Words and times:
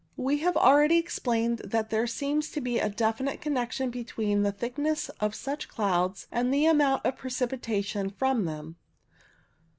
We 0.17 0.39
have 0.39 0.57
already 0.57 0.97
explained 0.97 1.59
that 1.59 1.91
there 1.91 2.07
seems 2.07 2.49
to 2.53 2.59
be 2.59 2.79
a 2.79 2.89
definite 2.89 3.39
connection 3.39 3.91
between 3.91 4.41
the 4.41 4.51
thickness 4.51 5.09
of 5.19 5.35
such 5.35 5.67
clouds 5.67 6.25
and 6.31 6.51
the 6.51 6.65
amount 6.65 7.05
of 7.05 7.17
precipitation 7.17 8.09
from 8.09 8.45
them. 8.45 8.77